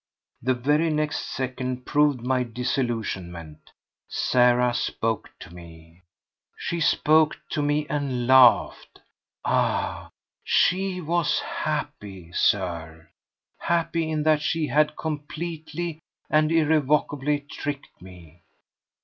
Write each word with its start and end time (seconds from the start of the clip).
The 0.41 0.55
very 0.55 0.89
next 0.89 1.27
second 1.29 1.85
proved 1.85 2.21
my 2.23 2.41
disillusionment. 2.41 3.69
Sarah 4.09 4.73
spoke 4.73 5.29
to 5.41 5.53
me! 5.53 6.01
She 6.57 6.79
spoke 6.79 7.37
to 7.49 7.61
me 7.61 7.85
and 7.87 8.25
laughed! 8.25 9.01
Ah, 9.45 10.09
she 10.43 11.01
was 11.01 11.39
happy, 11.41 12.31
Sir! 12.31 13.09
Happy 13.59 14.09
in 14.09 14.23
that 14.23 14.41
she 14.41 14.65
had 14.65 14.97
completely 14.97 15.99
and 16.31 16.51
irrevocably 16.51 17.41
tricked 17.41 18.01
me! 18.01 18.41